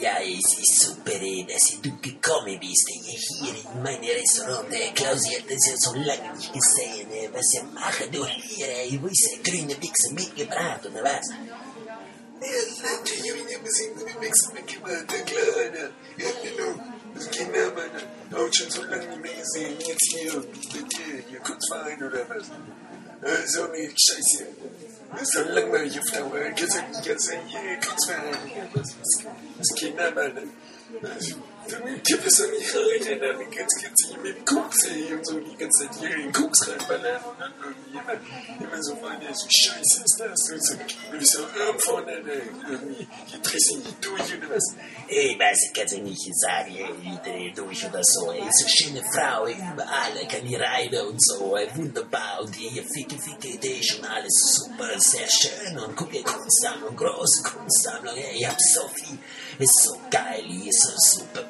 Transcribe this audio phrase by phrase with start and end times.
[0.00, 2.88] Ja, es ist super, dass du gekommen bist.
[3.40, 4.68] Hier in mein Restaurant.
[4.94, 6.52] Klausi hat das ja so lange nicht
[12.40, 12.46] gesehen.
[12.46, 13.34] Was sie machen, du hier?
[13.34, 13.34] Ich weiß, grüne Wichse mitgebracht, oder was?
[13.34, 15.90] Ja, natürlich habe ich ein bisschen grüne Wichse mitgebracht, der Kleine.
[16.16, 16.74] Ja, genau.
[17.18, 17.30] Das
[29.74, 30.44] Kinder, meine, auch
[30.88, 31.20] so hier, hier?
[31.20, 31.28] So so.
[31.28, 31.42] Kannst du hier.
[31.68, 35.26] Also, dann kipp es doch nicht und dann ganz kitzig mit dem Koks, ey, und
[35.26, 38.94] so die ganze Zeit hier in den Koks reinballern und dann irgendwie immer, immer so
[38.96, 43.70] meine, so scheiße ist das, und so, du auch irgendwo, ne, ne, irgendwie, hier drehst
[43.70, 44.74] du nicht durch oder was.
[45.08, 48.32] Ich weiß, ich kann es nicht sagen, ich drehe durch oder so.
[48.32, 52.40] Ey, so schöne Frau, überall, kann die Reibe und so, ey, wunderbar.
[52.42, 55.78] Und die ficke, ficke Idee, schon alles super, sehr schön.
[55.78, 59.18] Und gucke, Kunstsammlung, große Kunstsammlung, ey, ich hab so viel,
[59.58, 61.42] ist so geil, hier so super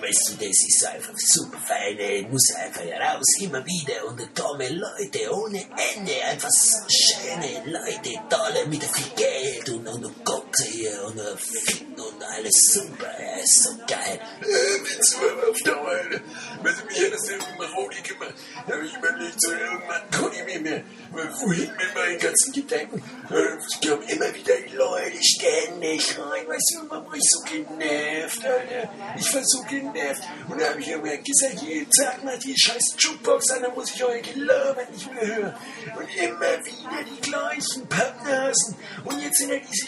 [0.00, 4.06] weißt du, das ist einfach super fein, ey, muss einfach raus, immer wieder.
[4.06, 5.58] Und tolle Leute, ohne
[5.94, 10.24] Ende, einfach so schöne Leute, tolle, mit viel Geld und, und,
[10.58, 14.20] Koks hier und, und Fit und alles super, ey, ist so geil.
[14.40, 14.44] Äh,
[14.82, 16.18] willst du aber auf Dauer, Alter.
[16.18, 18.34] Du, mich hat das mal Rodi gemacht.
[18.66, 20.82] Da habe ich überlegt, so irgendwann kann ich mir mehr.
[21.12, 23.02] Wohin mit meinen ganzen Gedanken?
[23.30, 26.48] Äh, Ich komme immer wieder Leute ständig rein.
[26.48, 28.92] Weißt du, man war ich so genervt, Alter.
[29.18, 30.22] Ich war so genervt.
[30.48, 33.94] Und da habe ich immer gesagt, jeden Tag mal die scheiß Jukebox an, dann muss
[33.94, 35.54] ich euer Gelaber nicht mehr hören.
[35.96, 38.76] Und immer wieder die gleichen Pappnasen.
[39.04, 39.86] Und jetzt sind ja diese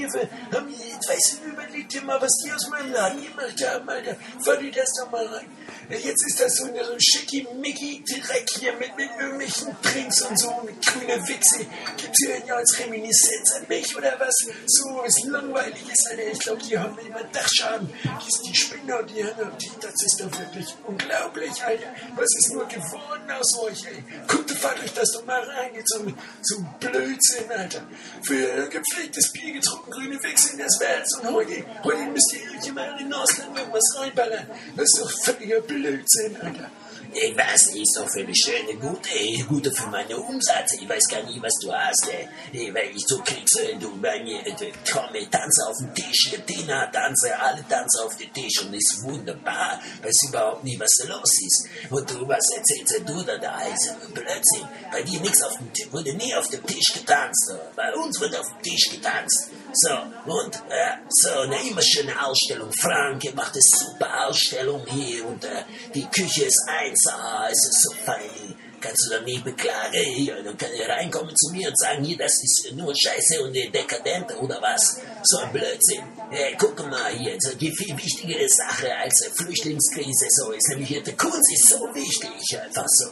[0.00, 0.28] Speckniefe.
[0.52, 4.16] Haben die, weißt du, überleg dir mal, was die aus meinem Laden gemacht haben, Alter.
[4.44, 5.46] Fahr dir das doch mal rein.
[5.90, 10.72] Jetzt ist das so eine so Schicki-Micki-Dreck hier mit, mit irgendwelchen Drinks und so eine
[10.72, 11.66] grüne Wichse.
[12.10, 14.34] Gibt's hier ja als Reminiszenz an mich oder was?
[14.66, 16.26] So was Langweiliges, Alter.
[16.32, 17.88] Ich glaube, die haben immer Dachschaden.
[17.88, 19.70] Die sind die Spinner, die haben die.
[19.80, 21.86] Das ist doch wirklich unglaublich, Alter.
[22.16, 24.02] Was ist nur geworden aus euch, ey?
[24.26, 25.70] Guckt, fahrt euch das doch mal rein.
[25.72, 26.04] Jetzt so,
[26.42, 27.86] so Blödsinn, Alter.
[28.24, 31.16] Für gepflegtes Bier getrunken, grüne Wichse, das wär's.
[31.22, 34.50] Und heute, heute müsst ihr euch immer in den Ausland irgendwas reinballern.
[34.74, 36.72] Das ist doch völliger Blödsinn, Alter.
[37.12, 40.76] Ich weiß nicht, so für eine schöne, gute, gute für meine Umsätze.
[40.80, 42.72] Ich weiß gar nicht, was du hast, ey.
[42.72, 46.36] Wenn ich so kriegst, ey, du bei mir, äh, komm, ich tanze auf den Tisch,
[46.46, 49.80] Tina tanze, alle tanzen auf den Tisch und ist wunderbar.
[50.02, 51.68] Weiß überhaupt nicht, was los ist.
[51.90, 53.60] Und du, was erzählst du da da?
[53.62, 54.68] Ist Blödsinn.
[54.92, 57.52] Bei dir nichts auf dem Tisch, wurde nie auf dem Tisch getanzt.
[57.74, 59.50] Bei uns wird auf dem Tisch getanzt.
[59.72, 59.94] So,
[60.32, 62.70] und, äh, so, eine immer schöne Ausstellung.
[62.80, 65.62] Frank macht eine super Ausstellung hier und äh,
[65.94, 68.39] die Küche ist eins, ah, es ist so fein.
[68.80, 70.42] Kannst du doch nicht beklagen, hier.
[70.42, 74.34] Dann kann er reinkommen zu mir und sagen, hier, das ist nur Scheiße und dekadent
[74.40, 75.00] oder was.
[75.24, 76.02] So ein Blödsinn.
[76.32, 81.02] Äh, guck mal hier, so die viel wichtigere Sache als Flüchtlingskrise so ist nämlich hier,
[81.02, 83.06] die Kunst ist so wichtig, einfach so.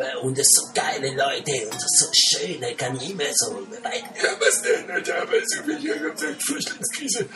[0.00, 4.04] Äh, und es so geile Leute und so schön, äh, kann ich immer so weit
[4.22, 5.22] Ja, was denn, Alter?
[5.22, 7.28] Aber so ihr habt gesagt, Flüchtlingskrise.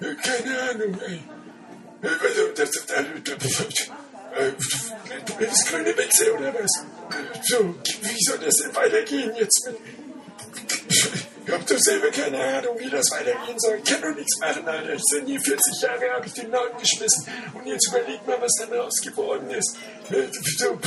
[0.00, 1.14] Keine Ahnung, ey.
[2.02, 2.92] Äh, Also, das ist
[4.36, 4.52] äh,
[5.26, 6.84] Du bist grüne Wechsel oder was?
[6.84, 9.76] Äh, So, wie soll das denn weitergehen jetzt mit.
[11.46, 13.78] Ich hab doch selber keine Ahnung, wie das weitergehen soll.
[13.82, 14.94] Ich kann doch nichts machen, Alter.
[14.94, 17.26] Ich bin hier 40 Jahre, habe ich den Laden geschmissen.
[17.52, 19.76] Und jetzt überleg mal, was dann raus geworden ist.
[20.10, 20.28] Äh,
[20.58, 20.78] So,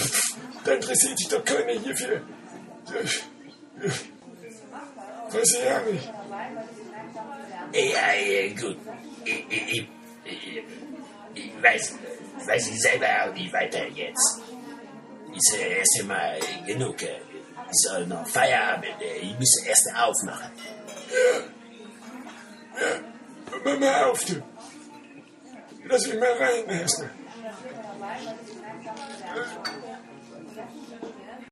[0.63, 2.15] da interessiert sich doch keiner hierfür.
[2.17, 3.89] Äh,
[5.29, 6.09] Weiß ich auch nicht.
[7.73, 8.77] Ja, ja, gut.
[9.25, 9.87] Ich, ich,
[10.23, 10.63] ich,
[11.35, 11.93] ich, weiß,
[12.45, 14.41] weiß ich selber auch weiter jetzt.
[15.35, 17.01] Ist äh, erst einmal genug.
[17.01, 17.19] äh,
[17.69, 18.85] Ich soll noch Feierabend.
[19.01, 20.51] äh, Ich muss erst aufmachen.
[23.63, 24.41] Mach mal auf, du.
[25.85, 26.63] Lass mich mal rein.